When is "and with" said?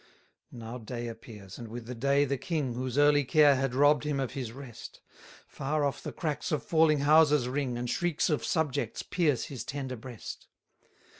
1.59-1.85